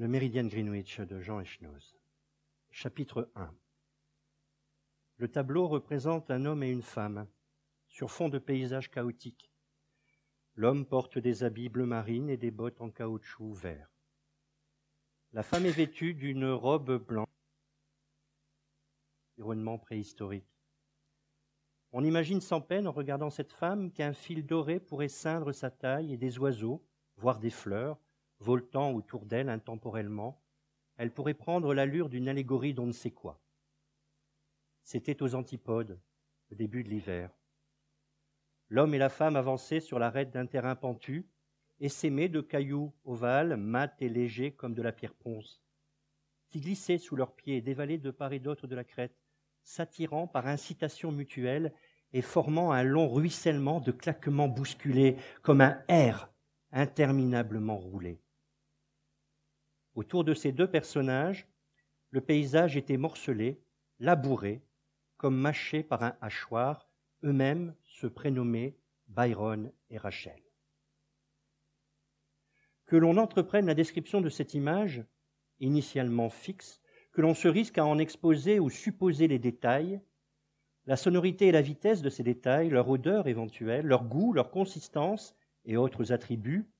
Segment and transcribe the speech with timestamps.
[0.00, 1.94] Le Méridien Greenwich de Jean Echnoz.
[2.70, 3.54] Chapitre 1
[5.18, 7.28] Le tableau représente un homme et une femme
[7.86, 9.52] sur fond de paysage chaotique.
[10.54, 13.90] L'homme porte des habits bleu marine et des bottes en caoutchouc vert.
[15.34, 17.28] La femme est vêtue d'une robe blanche,
[19.36, 20.48] environnement préhistorique.
[21.92, 26.14] On imagine sans peine, en regardant cette femme, qu'un fil doré pourrait ceindre sa taille
[26.14, 26.82] et des oiseaux,
[27.18, 28.00] voire des fleurs,
[28.40, 30.42] voltant autour d'elle intemporellement,
[30.96, 33.40] elle pourrait prendre l'allure d'une allégorie d'on ne sait quoi.
[34.82, 35.98] C'était aux antipodes,
[36.50, 37.30] au début de l'hiver.
[38.68, 41.28] L'homme et la femme avançaient sur l'arête d'un terrain pentu,
[41.80, 45.62] essaimé de cailloux ovales, mat et légers comme de la pierre ponce,
[46.48, 49.16] qui glissaient sous leurs pieds et dévalaient de part et d'autre de la crête,
[49.62, 51.72] s'attirant par incitation mutuelle
[52.12, 56.28] et formant un long ruissellement de claquements bousculés comme un R
[56.72, 58.20] interminablement roulé.
[59.94, 61.48] Autour de ces deux personnages,
[62.10, 63.62] le paysage était morcelé,
[63.98, 64.62] labouré,
[65.16, 66.88] comme mâché par un hachoir,
[67.24, 68.76] eux-mêmes se prénommaient
[69.08, 70.40] Byron et Rachel.
[72.86, 75.04] Que l'on entreprenne la description de cette image,
[75.58, 76.80] initialement fixe,
[77.12, 80.00] que l'on se risque à en exposer ou supposer les détails,
[80.86, 85.36] la sonorité et la vitesse de ces détails, leur odeur éventuelle, leur goût, leur consistance
[85.64, 86.70] et autres attributs,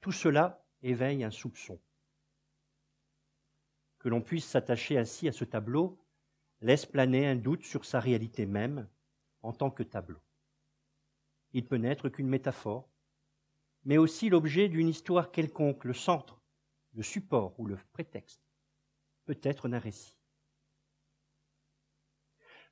[0.00, 1.80] tout cela éveille un soupçon.
[4.04, 5.98] Que l'on puisse s'attacher ainsi à ce tableau
[6.60, 8.86] laisse planer un doute sur sa réalité même
[9.40, 10.20] en tant que tableau.
[11.54, 12.86] Il peut n'être qu'une métaphore,
[13.82, 16.42] mais aussi l'objet d'une histoire quelconque, le centre,
[16.92, 18.42] le support ou le prétexte,
[19.24, 20.18] peut-être d'un récit.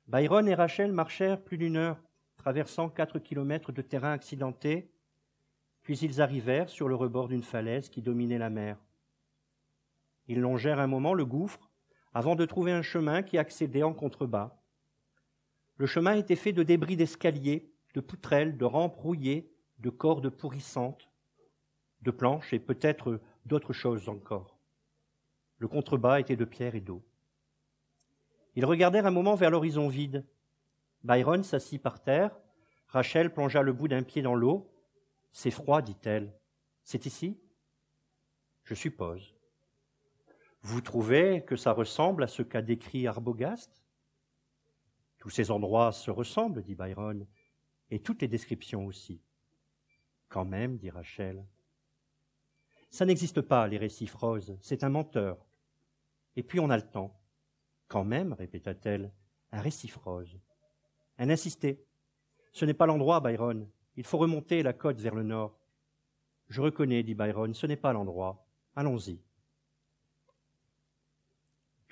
[0.05, 1.99] Byron et Rachel marchèrent plus d'une heure,
[2.35, 4.93] traversant quatre kilomètres de terrain accidenté,
[5.81, 8.77] puis ils arrivèrent sur le rebord d'une falaise qui dominait la mer.
[10.27, 11.69] Ils longèrent un moment le gouffre
[12.13, 14.55] avant de trouver un chemin qui accédait en contrebas.
[15.77, 21.09] Le chemin était fait de débris d'escaliers, de poutrelles, de rampes rouillées, de cordes pourrissantes,
[22.01, 24.57] de planches et peut-être d'autres choses encore.
[25.57, 27.03] Le contrebas était de pierre et d'eau.
[28.55, 30.25] Ils regardèrent un moment vers l'horizon vide.
[31.03, 32.31] Byron s'assit par terre,
[32.87, 34.69] Rachel plongea le bout d'un pied dans l'eau.
[35.31, 36.31] C'est froid, dit-elle.
[36.83, 37.39] C'est ici
[38.63, 39.33] Je suppose.
[40.63, 43.83] Vous trouvez que ça ressemble à ce qu'a décrit Arbogast?
[45.17, 47.27] Tous ces endroits se ressemblent, dit Byron,
[47.91, 49.21] et toutes les descriptions aussi.
[50.29, 51.45] Quand même, dit Rachel.
[52.89, 55.45] Ça n'existe pas, les récifs roses, c'est un menteur.
[56.35, 57.19] Et puis on a le temps.
[57.89, 59.11] Quand même, répéta-t-elle,
[59.51, 60.39] un récif rose.
[61.17, 61.83] Elle insistait.
[62.53, 63.67] Ce n'est pas l'endroit, Byron.
[63.97, 65.59] Il faut remonter la côte vers le nord.
[66.47, 68.47] Je reconnais, dit Byron, ce n'est pas l'endroit.
[68.75, 69.19] Allons-y.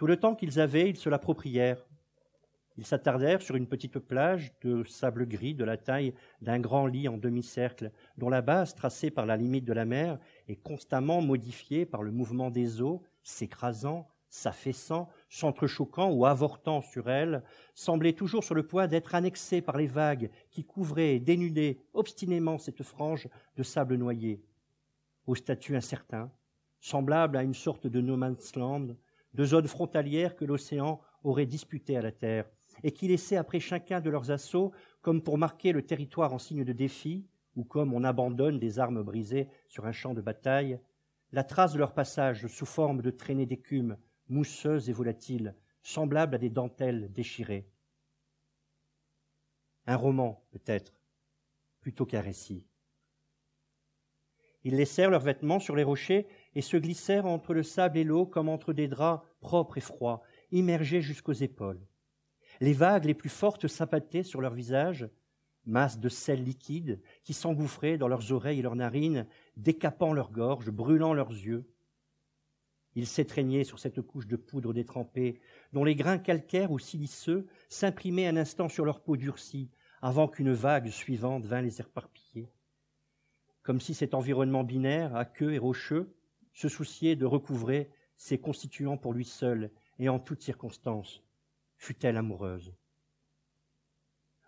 [0.01, 1.85] Tout le temps qu'ils avaient, ils se l'approprièrent.
[2.75, 7.07] Ils s'attardèrent sur une petite plage de sable gris de la taille d'un grand lit
[7.07, 10.17] en demi-cercle, dont la base, tracée par la limite de la mer,
[10.47, 17.44] est constamment modifiée par le mouvement des eaux, s'écrasant, s'affaissant, s'entrechoquant ou avortant sur elle,
[17.75, 22.57] semblait toujours sur le point d'être annexé par les vagues qui couvraient et dénudaient obstinément
[22.57, 24.41] cette frange de sable noyé.
[25.28, 26.31] Au statut incertain,
[26.79, 28.95] semblable à une sorte de no man's land,
[29.34, 32.50] de zones frontalières que l'océan aurait disputées à la terre,
[32.84, 34.72] et qui laissaient après chacun de leurs assauts,
[35.02, 39.03] comme pour marquer le territoire en signe de défi, ou comme on abandonne des armes
[39.03, 40.80] brisées sur un champ de bataille,
[41.31, 43.97] la trace de leur passage sous forme de traînées d'écume,
[44.30, 47.69] mousseuses et volatiles, semblables à des dentelles déchirées.
[49.88, 50.94] Un roman, peut-être,
[51.81, 52.66] plutôt qu'un récit.
[54.63, 58.25] Ils laissèrent leurs vêtements sur les rochers et se glissèrent entre le sable et l'eau
[58.25, 61.79] comme entre des draps propres et froids, immergés jusqu'aux épaules.
[62.59, 65.09] Les vagues les plus fortes s'abattaient sur leurs visages,
[65.66, 70.69] masses de sel liquide qui s'engouffraient dans leurs oreilles et leurs narines, décapant leurs gorges,
[70.69, 71.66] brûlant leurs yeux.
[72.95, 75.39] Ils s'étreignaient sur cette couche de poudre détrempée,
[75.71, 79.69] dont les grains calcaires ou siliceux s'imprimaient un instant sur leur peau durcie,
[80.01, 82.51] avant qu'une vague suivante vînt les éparpiller.
[83.63, 86.13] Comme si cet environnement binaire, aqueux et rocheux,
[86.53, 91.24] se souciait de recouvrer ses constituants pour lui seul et en toutes circonstances,
[91.77, 92.74] fut-elle amoureuse.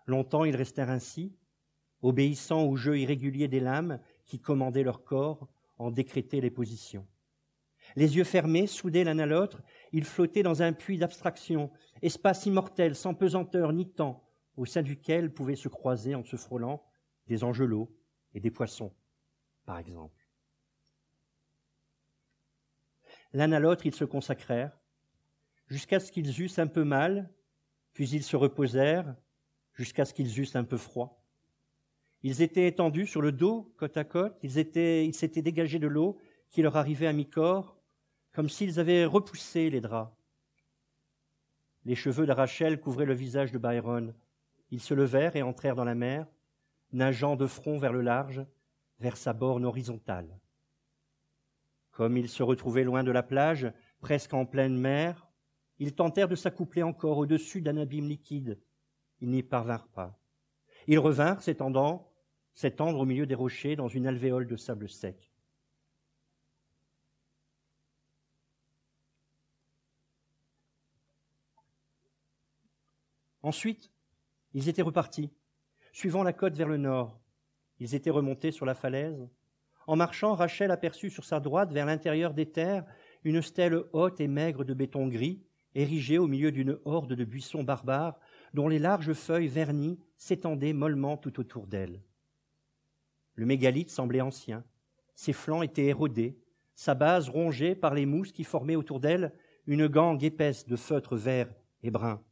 [0.06, 1.34] Longtemps ils restèrent ainsi,
[2.02, 5.48] obéissant au jeu irrégulier des lames qui commandaient leur corps,
[5.78, 7.06] en décrétaient les positions.
[7.96, 9.62] Les yeux fermés, soudés l'un à l'autre,
[9.92, 11.70] ils flottaient dans un puits d'abstraction,
[12.02, 14.24] espace immortel, sans pesanteur ni temps,
[14.56, 16.84] au sein duquel pouvaient se croiser, en se frôlant,
[17.26, 17.94] des angelots
[18.34, 18.92] et des poissons,
[19.64, 20.23] par exemple.
[23.34, 24.78] L'un à l'autre, ils se consacrèrent,
[25.66, 27.30] jusqu'à ce qu'ils eussent un peu mal,
[27.92, 29.16] puis ils se reposèrent,
[29.72, 31.20] jusqu'à ce qu'ils eussent un peu froid.
[32.22, 35.88] Ils étaient étendus sur le dos, côte à côte, ils étaient, ils s'étaient dégagés de
[35.88, 36.16] l'eau
[36.48, 37.76] qui leur arrivait à mi-corps,
[38.32, 40.14] comme s'ils avaient repoussé les draps.
[41.84, 44.14] Les cheveux de Rachel couvraient le visage de Byron.
[44.70, 46.26] Ils se levèrent et entrèrent dans la mer,
[46.92, 48.46] nageant de front vers le large,
[49.00, 50.38] vers sa borne horizontale.
[51.94, 55.28] Comme ils se retrouvaient loin de la plage, presque en pleine mer,
[55.78, 58.60] ils tentèrent de s'accoupler encore au-dessus d'un abîme liquide.
[59.20, 60.20] Ils n'y parvinrent pas.
[60.88, 62.12] Ils revinrent, s'étendant,
[62.52, 65.32] s'étendre au milieu des rochers dans une alvéole de sable sec.
[73.42, 73.92] Ensuite,
[74.52, 75.30] ils étaient repartis,
[75.92, 77.20] suivant la côte vers le nord.
[77.78, 79.28] Ils étaient remontés sur la falaise.
[79.86, 82.84] En marchant, Rachel aperçut sur sa droite, vers l'intérieur des terres,
[83.24, 85.42] une stèle haute et maigre de béton gris,
[85.74, 88.18] érigée au milieu d'une horde de buissons barbares,
[88.54, 92.00] dont les larges feuilles vernies s'étendaient mollement tout autour d'elle.
[93.34, 94.64] Le mégalithe semblait ancien.
[95.14, 96.38] Ses flancs étaient érodés,
[96.74, 99.32] sa base rongée par les mousses qui formaient autour d'elle
[99.66, 101.48] une gangue épaisse de feutre vert
[101.82, 102.22] et brun.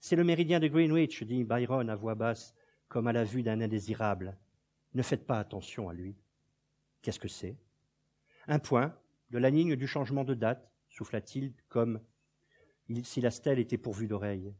[0.00, 2.54] C'est le méridien de Greenwich, dit Byron à voix basse,
[2.88, 4.36] comme à la vue d'un indésirable.
[4.94, 6.16] Ne faites pas attention à lui.
[7.02, 7.56] Qu'est-ce que c'est?
[8.46, 8.96] Un point
[9.30, 12.00] de la ligne du changement de date, souffla-t-il, comme
[13.02, 14.54] si la stèle était pourvue d'oreilles.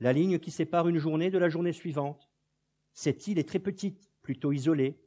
[0.00, 2.30] La ligne qui sépare une journée de la journée suivante.
[2.92, 4.98] Cette île est très petite, plutôt isolée,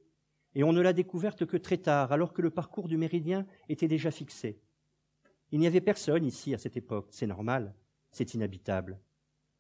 [0.56, 3.88] et on ne l'a découverte que très tard, alors que le parcours du méridien était
[3.88, 4.62] déjà fixé.
[5.52, 7.76] Il n'y avait personne ici à cette époque, c'est normal,
[8.12, 9.00] c'est inhabitable.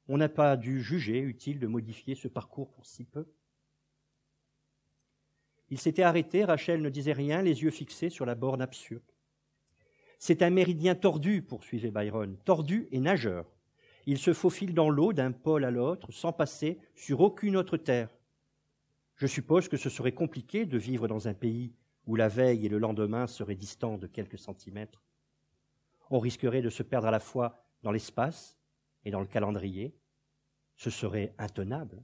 [0.07, 3.25] On n'a pas dû juger utile de modifier ce parcours pour si peu.
[5.73, 9.01] Il s'était arrêté, Rachel ne disait rien, les yeux fixés sur la borne absurde.
[10.19, 13.51] C'est un méridien tordu, poursuivait Byron, tordu et nageur.
[14.05, 18.09] Il se faufile dans l'eau d'un pôle à l'autre sans passer sur aucune autre terre.
[19.15, 21.73] Je suppose que ce serait compliqué de vivre dans un pays
[22.05, 25.01] où la veille et le lendemain seraient distants de quelques centimètres.
[26.11, 28.59] On risquerait de se perdre à la fois dans l'espace
[29.05, 29.97] et dans le calendrier,
[30.75, 32.03] ce serait intenable.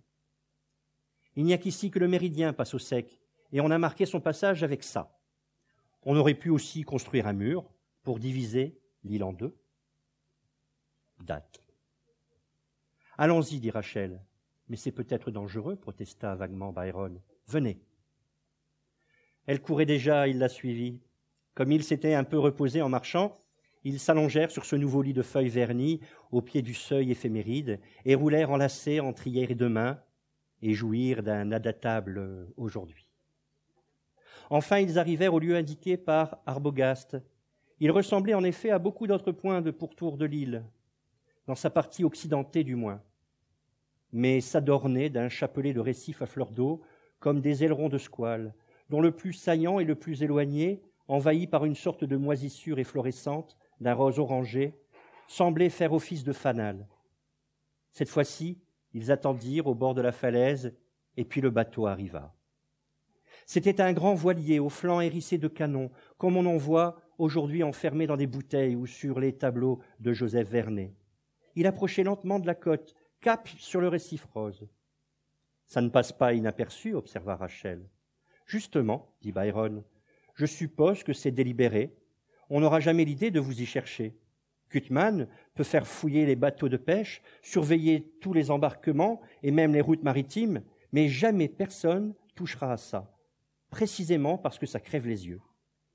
[1.35, 3.19] Il n'y a qu'ici que le méridien passe au sec,
[3.51, 5.17] et on a marqué son passage avec ça.
[6.03, 7.69] On aurait pu aussi construire un mur
[8.03, 9.55] pour diviser l'île en deux.
[11.21, 11.61] Date.
[13.17, 14.21] Allons-y, dit Rachel.
[14.69, 17.19] Mais c'est peut-être dangereux, protesta vaguement Byron.
[17.47, 17.81] Venez.
[19.45, 21.01] Elle courait déjà, il la suivit.
[21.55, 23.33] Comme il s'était un peu reposé en marchant,
[23.83, 26.01] ils s'allongèrent sur ce nouveau lit de feuilles vernies
[26.31, 29.99] au pied du seuil éphéméride et roulèrent enlacés entre hier et demain
[30.61, 33.08] et jouirent d'un adaptable aujourd'hui.
[34.49, 37.17] Enfin, ils arrivèrent au lieu indiqué par Arbogast.
[37.79, 40.63] Il ressemblait en effet à beaucoup d'autres points de pourtour de l'île,
[41.47, 43.01] dans sa partie occidentée du moins,
[44.11, 46.81] mais s'adornait d'un chapelet de récifs à fleur d'eau,
[47.19, 48.53] comme des ailerons de squale,
[48.89, 53.57] dont le plus saillant et le plus éloigné, envahi par une sorte de moisissure efflorescente,
[53.79, 54.73] d'un rose orangé,
[55.27, 56.87] semblait faire office de fanal.
[57.91, 58.59] Cette fois-ci,
[58.93, 60.75] ils attendirent au bord de la falaise,
[61.17, 62.33] et puis le bateau arriva.
[63.51, 68.05] C'était un grand voilier aux flancs hérissés de canons, comme on en voit aujourd'hui enfermé
[68.05, 70.93] dans des bouteilles ou sur les tableaux de Joseph Vernet.
[71.55, 74.67] Il approchait lentement de la côte, cap sur le récif rose.
[75.65, 77.89] Ça ne passe pas inaperçu, observa Rachel.
[78.45, 79.83] Justement, dit Byron,
[80.35, 81.97] je suppose que c'est délibéré,
[82.51, 84.15] on n'aura jamais l'idée de vous y chercher.
[84.69, 89.81] Gutmann peut faire fouiller les bateaux de pêche, surveiller tous les embarquements et même les
[89.81, 93.11] routes maritimes, mais jamais personne touchera à ça,
[93.69, 95.41] précisément parce que ça crève les yeux.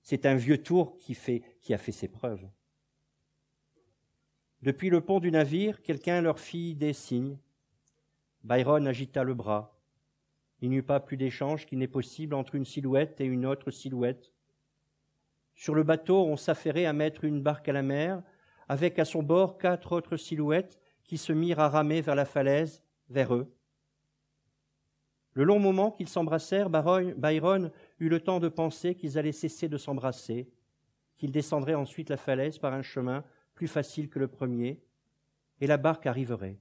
[0.02, 2.46] C'est un vieux tour qui, fait, qui a fait ses preuves.
[4.62, 7.38] Depuis le pont du navire, quelqu'un leur fit des signes.
[8.42, 9.78] Byron agita le bras.
[10.60, 13.70] Il n'y eut pas plus d'échange qu'il n'est possible entre une silhouette et une autre
[13.70, 14.32] silhouette.
[15.54, 18.22] Sur le bateau, on s'affairait à mettre une barque à la mer,
[18.68, 22.82] avec à son bord quatre autres silhouettes qui se mirent à ramer vers la falaise,
[23.10, 23.54] vers eux.
[25.34, 29.76] Le long moment qu'ils s'embrassèrent, Byron eut le temps de penser qu'ils allaient cesser de
[29.76, 30.48] s'embrasser,
[31.16, 33.24] qu'ils descendraient ensuite la falaise par un chemin
[33.54, 34.80] plus facile que le premier,
[35.60, 36.58] et la barque arriverait.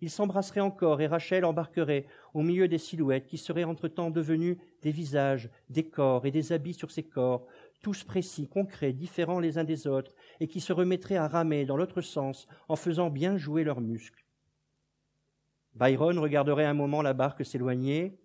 [0.00, 4.90] Ils s'embrasseraient encore et Rachel embarquerait au milieu des silhouettes qui seraient entre-temps devenues des
[4.90, 7.46] visages, des corps et des habits sur ces corps,
[7.82, 11.76] tous précis, concrets, différents les uns des autres, et qui se remettraient à ramer dans
[11.76, 14.21] l'autre sens en faisant bien jouer leurs muscles.
[15.74, 18.18] Byron regarderait un moment la barque s'éloigner,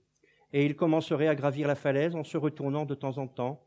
[0.54, 3.66] et il commencerait à gravir la falaise en se retournant de temps en temps.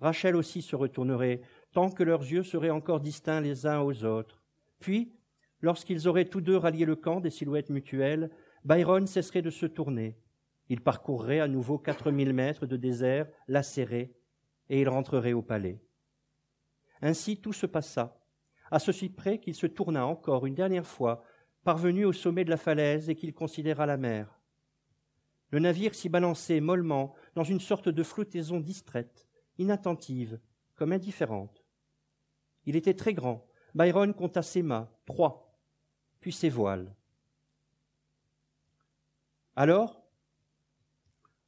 [0.00, 1.40] Rachel aussi se retournerait,
[1.72, 4.42] tant que leurs yeux seraient encore distincts les uns aux autres.
[4.80, 5.12] Puis,
[5.60, 8.30] lorsqu'ils auraient tous deux rallié le camp des silhouettes mutuelles,
[8.64, 10.18] Byron cesserait de se tourner.
[10.68, 14.14] Il parcourrait à nouveau quatre mille mètres de désert lacéré,
[14.68, 15.80] et il rentrerait au palais.
[17.02, 18.20] Ainsi tout se passa,
[18.70, 21.22] à ceci près qu'il se tourna encore une dernière fois,
[21.64, 24.40] parvenu au sommet de la falaise, et qu'il considéra la mer.
[25.50, 29.26] Le navire s'y balançait mollement dans une sorte de flottaison distraite,
[29.58, 30.38] inattentive,
[30.74, 31.64] comme indifférente.
[32.66, 33.46] Il était très grand.
[33.74, 35.58] Byron compta ses mâts, trois,
[36.20, 36.94] puis ses voiles.
[39.56, 40.04] Alors,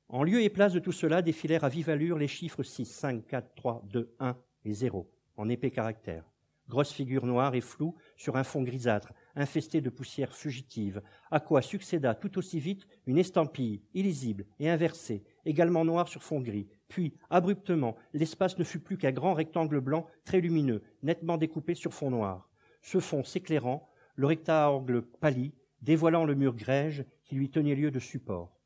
[0.08, 3.26] en lieu et place de tout cela, défilèrent à vive allure les chiffres 6, 5,
[3.26, 6.30] 4, 3, 2, 1 et 0, en épais caractères.
[6.68, 11.62] Grosse figure noire et floue sur un fond grisâtre, infesté de poussière fugitive, à quoi
[11.62, 16.66] succéda tout aussi vite une estampille illisible et inversée, également noire sur fond gris.
[16.88, 21.92] Puis, abruptement, l'espace ne fut plus qu'un grand rectangle blanc très lumineux, nettement découpé sur
[21.92, 22.50] fond noir.
[22.82, 25.52] Ce fond s'éclairant, le rectangle pâlit,
[25.82, 28.58] dévoilant le mur grège qui lui tenait lieu de support.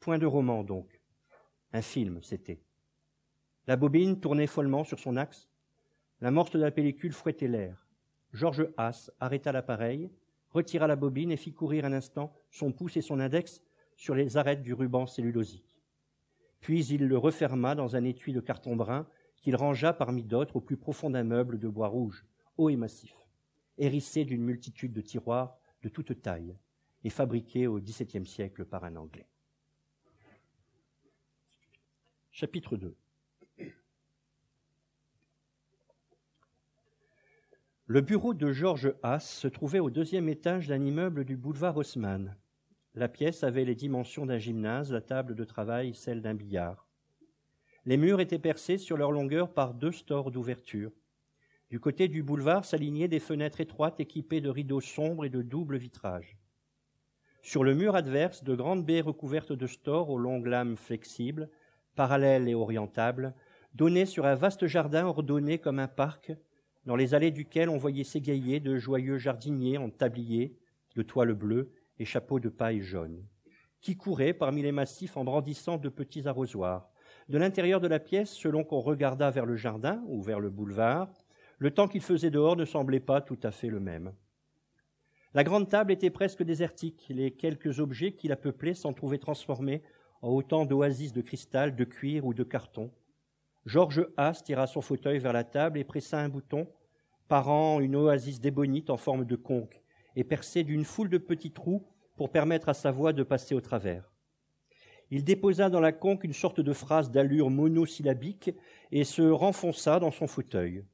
[0.00, 1.00] Point de roman, donc.
[1.72, 2.62] Un film, c'était.
[3.66, 5.50] La bobine tournait follement sur son axe.
[6.20, 7.85] La morte de la pellicule fouettait l'air.
[8.32, 10.10] Georges Haas arrêta l'appareil,
[10.50, 13.62] retira la bobine et fit courir un instant son pouce et son index
[13.96, 15.80] sur les arêtes du ruban cellulosique.
[16.60, 19.06] Puis il le referma dans un étui de carton brun
[19.36, 23.14] qu'il rangea parmi d'autres au plus profond d'un meuble de bois rouge, haut et massif,
[23.78, 26.56] hérissé d'une multitude de tiroirs de toute taille
[27.04, 29.28] et fabriqué au XVIIe siècle par un Anglais.
[32.32, 32.96] Chapitre 2
[37.88, 42.36] Le bureau de Georges Haas se trouvait au deuxième étage d'un immeuble du boulevard Haussmann.
[42.94, 46.88] La pièce avait les dimensions d'un gymnase, la table de travail celle d'un billard.
[47.84, 50.90] Les murs étaient percés sur leur longueur par deux stores d'ouverture.
[51.70, 55.78] Du côté du boulevard s'alignaient des fenêtres étroites équipées de rideaux sombres et de doubles
[55.78, 56.36] vitrages.
[57.42, 61.48] Sur le mur adverse, de grandes baies recouvertes de stores aux longues lames flexibles
[61.96, 63.34] parallèle et orientable,
[63.74, 66.32] donnait sur un vaste jardin ordonné comme un parc,
[66.86, 70.56] dans les allées duquel on voyait s'égayer de joyeux jardiniers en tablier,
[70.94, 73.24] de toile bleue et chapeaux de paille jaune,
[73.80, 76.88] qui couraient parmi les massifs en brandissant de petits arrosoirs.
[77.28, 81.12] De l'intérieur de la pièce, selon qu'on regardât vers le jardin ou vers le boulevard,
[81.58, 84.12] le temps qu'il faisait dehors ne semblait pas tout à fait le même.
[85.34, 89.82] La grande table était presque désertique, les quelques objets qui la peuplaient s'en trouvaient transformés
[90.22, 92.90] en autant d'oasis de cristal, de cuir ou de carton.
[93.66, 96.68] Georges Haas tira son fauteuil vers la table et pressa un bouton,
[97.26, 99.82] parant une oasis d'ébonite en forme de conque
[100.14, 101.84] et percée d'une foule de petits trous
[102.16, 104.12] pour permettre à sa voix de passer au travers.
[105.10, 108.52] Il déposa dans la conque une sorte de phrase d'allure monosyllabique
[108.92, 110.84] et se renfonça dans son fauteuil.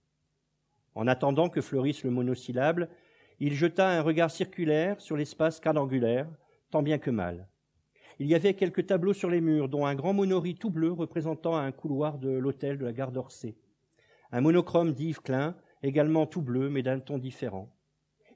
[0.94, 2.88] En attendant que fleurisse le monosyllabe,
[3.38, 6.28] il jeta un regard circulaire sur l'espace quadrangulaire,
[6.70, 7.48] tant bien que mal.
[8.22, 11.56] Il y avait quelques tableaux sur les murs, dont un grand monorie tout bleu représentant
[11.56, 13.56] un couloir de l'hôtel de la gare d'Orsay.
[14.30, 17.74] Un monochrome d'Yves Klein, également tout bleu, mais d'un ton différent.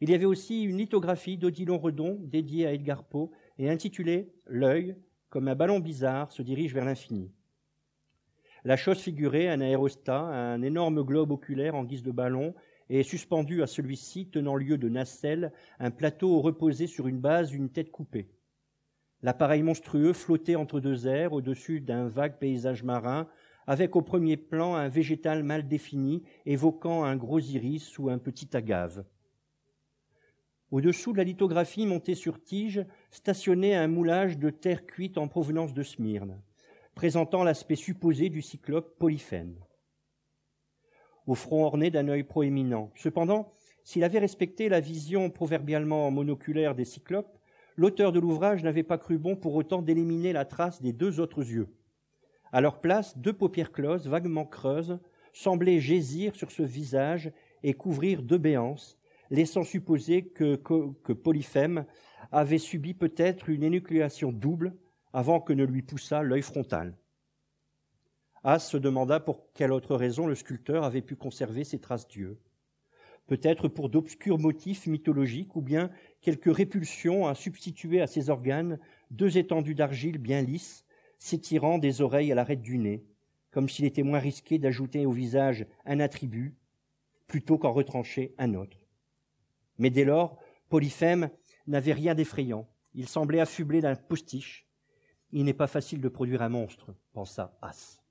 [0.00, 4.96] Il y avait aussi une lithographie d'Odilon Redon dédiée à Edgar Poe et intitulée L'œil,
[5.30, 7.30] comme un ballon bizarre, se dirige vers l'infini.
[8.64, 12.56] La chose figurait un aérostat, un énorme globe oculaire en guise de ballon,
[12.90, 17.70] et suspendu à celui-ci, tenant lieu de nacelle, un plateau reposé sur une base d'une
[17.70, 18.26] tête coupée.
[19.22, 23.28] L'appareil monstrueux flottait entre deux airs au-dessus d'un vague paysage marin,
[23.66, 28.56] avec au premier plan un végétal mal défini, évoquant un gros iris ou un petit
[28.56, 29.04] agave.
[30.70, 35.74] Au-dessous de la lithographie montée sur tige, stationnait un moulage de terre cuite en provenance
[35.74, 36.40] de Smyrne,
[36.94, 39.56] présentant l'aspect supposé du cyclope Polyphène.
[41.26, 42.92] Au front orné d'un œil proéminent.
[42.94, 43.50] Cependant,
[43.84, 47.38] s'il avait respecté la vision proverbialement monoculaire des cyclopes,
[47.76, 51.42] l'auteur de l'ouvrage n'avait pas cru bon pour autant d'éliminer la trace des deux autres
[51.42, 51.68] yeux.
[52.52, 54.98] À leur place, deux paupières closes, vaguement creuses,
[55.32, 57.30] semblaient jaisir sur ce visage
[57.62, 58.98] et couvrir deux béances,
[59.30, 61.84] laissant supposer que, que, Polyphème
[62.32, 64.74] avait subi peut-être une énucléation double
[65.12, 66.96] avant que ne lui poussât l'œil frontal.
[68.44, 72.38] As se demanda pour quelle autre raison le sculpteur avait pu conserver ces traces d'yeux
[73.26, 75.90] peut-être pour d'obscurs motifs mythologiques, ou bien
[76.26, 78.80] quelque répulsion à substituer à ses organes
[79.12, 80.84] deux étendues d'argile bien lisses,
[81.20, 83.06] s'étirant des oreilles à l'arête du nez,
[83.52, 86.56] comme s'il était moins risqué d'ajouter au visage un attribut
[87.28, 88.88] plutôt qu'en retrancher un autre.
[89.78, 90.36] Mais dès lors,
[90.68, 91.30] Polyphème
[91.68, 92.68] n'avait rien d'effrayant.
[92.92, 94.66] Il semblait affublé d'un postiche.
[95.30, 98.02] Il n'est pas facile de produire un monstre, pensa As.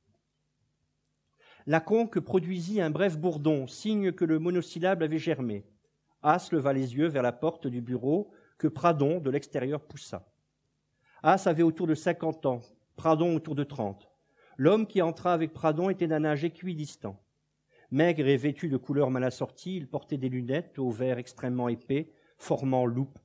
[1.66, 5.66] La conque produisit un bref bourdon, signe que le monosyllabe avait germé.
[6.26, 10.28] As leva les yeux vers la porte du bureau que Pradon, de l'extérieur, poussa.
[11.22, 12.62] As avait autour de cinquante ans,
[12.96, 14.10] Pradon autour de trente.
[14.58, 17.22] L'homme qui entra avec Pradon était d'un âge équidistant.
[17.92, 22.12] Maigre et vêtu de couleurs mal assorties, il portait des lunettes au verre extrêmement épais,
[22.40, 23.20] formant loupe,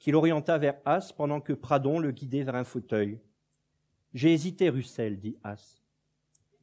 [0.00, 3.20] qu'il orienta vers As pendant que Pradon le guidait vers un fauteuil.
[4.12, 5.80] J'ai hésité, Russell, dit As.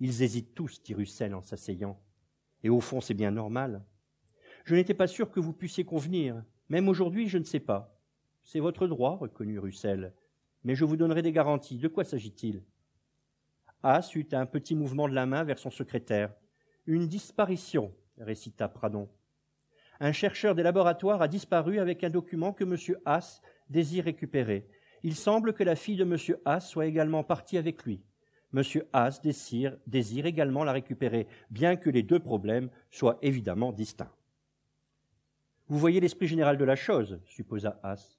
[0.01, 1.97] Ils hésitent tous, dit Russell en s'asseyant.
[2.61, 3.85] Et au fond, c'est bien normal.
[4.67, 6.43] Je n'étais pas sûr que vous puissiez convenir.
[6.67, 7.97] Même aujourd'hui, je ne sais pas.
[8.43, 10.13] C'est votre droit, reconnut Russell.
[10.65, 11.77] Mais je vous donnerai des garanties.
[11.77, 12.61] De quoi s'agit-il?
[13.81, 16.33] As eut un petit mouvement de la main vers son secrétaire.
[16.85, 19.07] Une disparition, récita Pradon.
[20.01, 22.97] Un chercheur des laboratoires a disparu avec un document que M.
[23.05, 24.67] Haas désire récupérer.
[25.01, 26.17] Il semble que la fille de M.
[26.43, 28.01] Haas soit également partie avec lui.
[28.53, 28.63] M.
[28.91, 34.11] Haas désire également la récupérer, bien que les deux problèmes soient évidemment distincts.
[35.69, 38.17] Vous voyez l'esprit général de la chose, supposa Haas.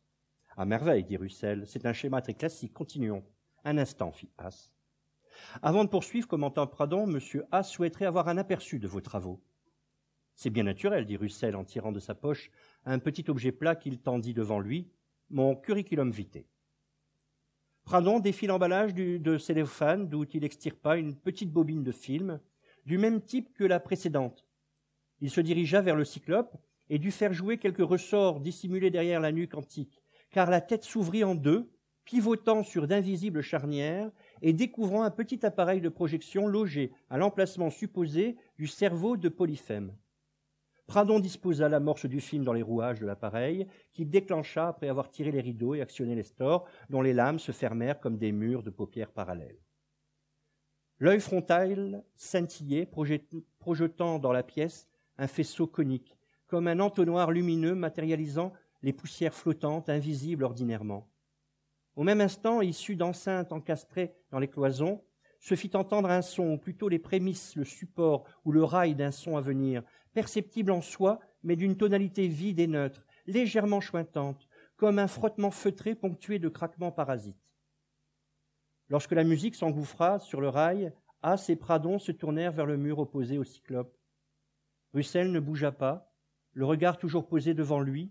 [0.54, 1.66] À merveille, dit Russell.
[1.66, 2.74] C'est un schéma très classique.
[2.74, 3.24] Continuons.
[3.64, 4.74] Un instant, fit Haas.
[5.62, 7.18] Avant de poursuivre, commentant Pradon, M.
[7.50, 9.42] A souhaiterait avoir un aperçu de vos travaux.
[10.34, 12.50] C'est bien naturel, dit Russell en tirant de sa poche
[12.84, 14.90] un petit objet plat qu'il tendit devant lui,
[15.30, 16.44] mon curriculum vitae.
[17.84, 22.40] Pradon défit l'emballage de cellophane d'où il extirpa une petite bobine de film,
[22.84, 24.46] du même type que la précédente.
[25.20, 26.54] Il se dirigea vers le cyclope
[26.90, 31.24] et dut faire jouer quelques ressorts dissimulés derrière la nuque antique, car la tête s'ouvrit
[31.24, 31.70] en deux,
[32.04, 38.36] pivotant sur d'invisibles charnières et découvrant un petit appareil de projection logé à l'emplacement supposé
[38.56, 39.94] du cerveau de Polyphème.
[40.86, 45.30] Pradon disposa l'amorce du film dans les rouages de l'appareil, qu'il déclencha après avoir tiré
[45.30, 48.70] les rideaux et actionné les stores, dont les lames se fermèrent comme des murs de
[48.70, 49.58] paupières parallèles.
[50.98, 52.86] L'œil frontal scintillait,
[53.58, 56.17] projetant dans la pièce un faisceau conique,
[56.48, 61.08] comme un entonnoir lumineux matérialisant les poussières flottantes invisibles ordinairement.
[61.94, 65.02] Au même instant, issu d'enceintes encastrées dans les cloisons,
[65.40, 69.12] se fit entendre un son, ou plutôt les prémices, le support ou le rail d'un
[69.12, 69.82] son à venir,
[70.12, 75.94] perceptible en soi, mais d'une tonalité vide et neutre, légèrement chointante, comme un frottement feutré
[75.94, 77.36] ponctué de craquements parasites.
[78.88, 83.00] Lorsque la musique s'engouffra sur le rail, As et Pradon se tournèrent vers le mur
[83.00, 83.96] opposé au cyclope.
[84.94, 86.07] Russell ne bougea pas,
[86.58, 88.10] le regard toujours posé devant lui,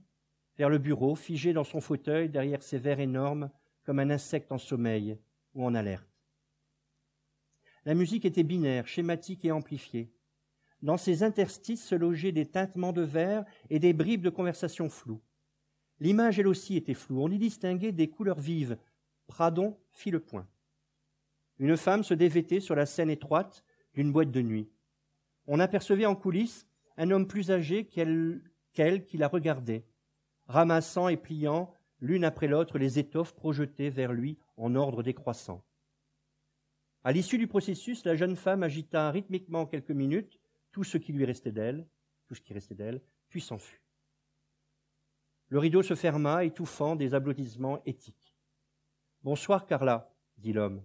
[0.58, 3.50] vers le bureau, figé dans son fauteuil derrière ses verres énormes,
[3.84, 5.20] comme un insecte en sommeil
[5.54, 6.08] ou en alerte.
[7.84, 10.14] La musique était binaire, schématique et amplifiée.
[10.82, 15.22] Dans ces interstices se logeaient des tintements de verre et des bribes de conversation floues.
[16.00, 17.22] L'image, elle aussi, était floue.
[17.22, 18.78] On y distinguait des couleurs vives.
[19.28, 20.48] Pradon fit le point.
[21.60, 24.70] Une femme se dévêtait sur la scène étroite d'une boîte de nuit.
[25.48, 26.67] On apercevait en coulisses
[26.98, 28.42] un homme plus âgé qu'elle
[29.06, 29.86] qui la regardait,
[30.48, 35.64] ramassant et pliant l'une après l'autre les étoffes projetées vers lui en ordre décroissant.
[37.04, 40.40] À l'issue du processus, la jeune femme agita rythmiquement quelques minutes
[40.72, 41.88] tout ce qui lui restait d'elle,
[42.28, 43.82] tout ce qui restait d'elle, puis s'enfuit.
[45.50, 48.36] Le rideau se ferma, étouffant des applaudissements éthiques.
[49.24, 50.84] Bonsoir, Carla, dit l'homme.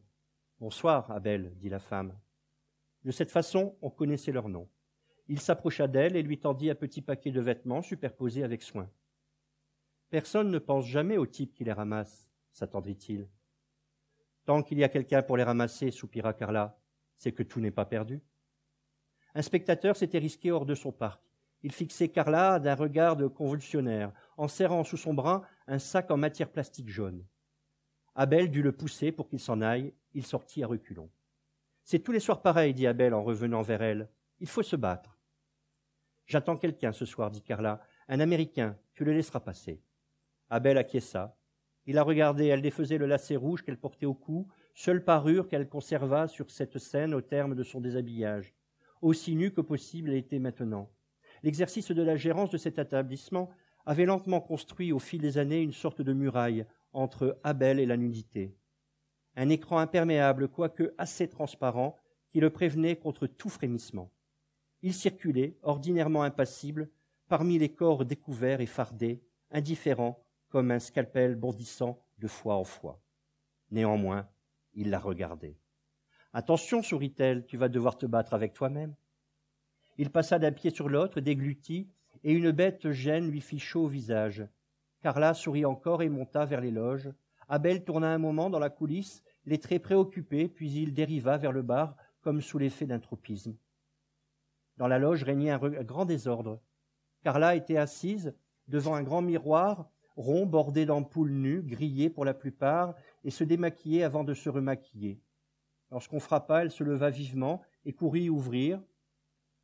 [0.61, 2.16] Bonsoir, Abel, dit la femme.
[3.05, 4.68] De cette façon, on connaissait leur nom.
[5.28, 8.90] Il s'approcha d'elle et lui tendit un petit paquet de vêtements superposés avec soin.
[10.11, 13.28] Personne ne pense jamais au type qui les ramasse, s'attendrit-il.
[14.44, 16.78] Tant qu'il y a quelqu'un pour les ramasser, soupira Carla,
[17.16, 18.20] c'est que tout n'est pas perdu.
[19.35, 21.22] Un spectateur s'était risqué hors de son parc.
[21.62, 26.16] Il fixait Carla d'un regard de convulsionnaire, en serrant sous son bras un sac en
[26.16, 27.24] matière plastique jaune.
[28.14, 29.94] Abel dut le pousser pour qu'il s'en aille.
[30.12, 31.11] Il sortit à reculons.
[31.85, 34.08] C'est tous les soirs pareil, dit Abel en revenant vers elle.
[34.40, 35.12] Il faut se battre.
[36.32, 37.82] J'attends quelqu'un ce soir, dit Carla.
[38.08, 38.78] Un Américain.
[38.94, 39.82] Tu le laisseras passer.
[40.48, 41.36] Abel acquiesça.
[41.84, 45.68] Il la regardait, elle défaisait le lacet rouge qu'elle portait au cou, seule parure qu'elle
[45.68, 48.54] conserva sur cette scène au terme de son déshabillage.
[49.02, 50.88] Aussi nue que possible elle était maintenant.
[51.42, 53.50] L'exercice de la gérance de cet établissement
[53.84, 56.64] avait lentement construit au fil des années une sorte de muraille
[56.94, 58.56] entre Abel et la nudité.
[59.36, 64.10] Un écran imperméable, quoique assez transparent, qui le prévenait contre tout frémissement.
[64.82, 66.90] Il circulait, ordinairement impassible,
[67.28, 73.00] parmi les corps découverts et fardés, indifférents, comme un scalpel bondissant de fois en fois.
[73.70, 74.28] Néanmoins,
[74.74, 75.56] il la regardait.
[76.34, 78.94] Attention, sourit-elle, tu vas devoir te battre avec toi-même.
[79.98, 81.88] Il passa d'un pied sur l'autre, déglutit,
[82.24, 84.46] et une bête gêne lui fit chaud au visage.
[85.00, 87.10] Carla sourit encore et monta vers les loges.
[87.48, 91.62] Abel tourna un moment dans la coulisse, les traits préoccupés, puis il dériva vers le
[91.62, 93.56] bar, comme sous l'effet d'un tropisme.
[94.82, 96.60] Dans la loge régnait un grand désordre.
[97.22, 98.34] Carla était assise
[98.66, 104.02] devant un grand miroir rond bordé d'ampoules nues, grillées pour la plupart, et se démaquillait
[104.02, 105.20] avant de se remaquiller.
[105.92, 108.82] Lorsqu'on frappa, elle se leva vivement et courut ouvrir,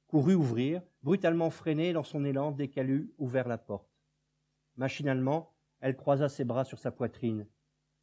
[0.07, 3.91] courut ouvrir, brutalement freinée dans son élan dès qu'elle eut ouvert la porte.
[4.77, 7.45] Machinalement, elle croisa ses bras sur sa poitrine.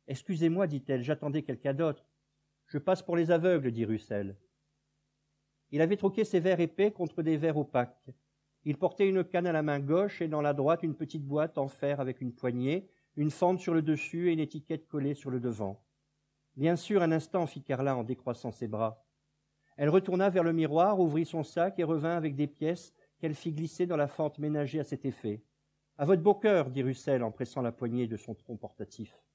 [0.10, 2.10] Excusez-moi, dit-elle, j'attendais quelqu'un d'autre.
[2.66, 4.36] Je passe pour les aveugles, dit Russell.
[5.76, 8.10] Il avait troqué ses verres épais contre des verres opaques.
[8.64, 11.58] Il portait une canne à la main gauche et dans la droite une petite boîte
[11.58, 15.32] en fer avec une poignée, une fente sur le dessus et une étiquette collée sur
[15.32, 15.84] le devant.
[16.56, 19.06] Bien sûr, un instant, fit Carla en décroissant ses bras.
[19.76, 23.52] Elle retourna vers le miroir, ouvrit son sac et revint avec des pièces qu'elle fit
[23.52, 25.44] glisser dans la fente ménagée à cet effet.
[25.98, 29.26] À votre beau cœur, dit Russell en pressant la poignée de son tronc portatif.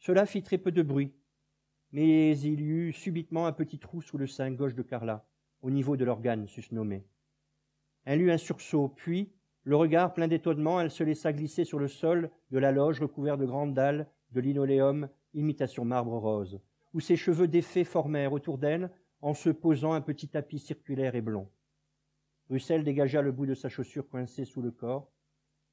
[0.00, 1.14] Cela fit très peu de bruit,
[1.92, 5.26] mais il y eut subitement un petit trou sous le sein gauche de Carla,
[5.60, 7.04] au niveau de l'organe susnommé.
[8.04, 9.32] Elle eut un sursaut, puis,
[9.64, 13.38] le regard plein d'étonnement, elle se laissa glisser sur le sol de la loge recouvert
[13.38, 16.60] de grandes dalles de linoléum imitation marbre rose,
[16.94, 21.20] où ses cheveux défaits formèrent autour d'elle en se posant un petit tapis circulaire et
[21.20, 21.48] blond.
[22.50, 25.12] Russell dégagea le bout de sa chaussure coincée sous le corps,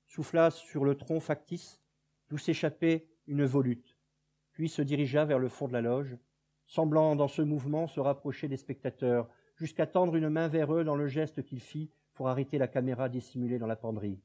[0.05, 1.81] souffla sur le tronc factice,
[2.29, 3.98] d'où s'échappait une volute,
[4.59, 6.17] puis se dirigea vers le fond de la loge,
[6.65, 10.97] semblant dans ce mouvement se rapprocher des spectateurs, jusqu'à tendre une main vers eux dans
[10.97, 14.19] le geste qu'il fit pour arrêter la caméra dissimulée dans la penderie.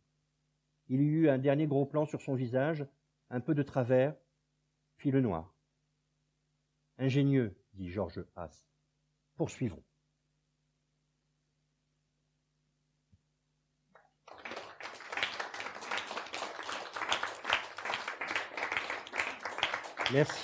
[0.89, 2.85] Il y eut un dernier gros plan sur son visage,
[3.31, 4.17] un peu de travers,
[4.97, 5.55] puis le noir.
[6.99, 8.67] Ingénieux, dit Georges Haas.
[9.37, 9.85] Poursuivons.
[20.13, 20.43] Merci.